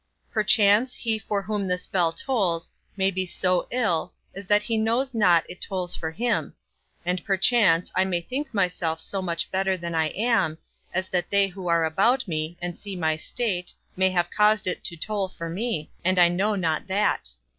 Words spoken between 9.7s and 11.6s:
than I am, as that they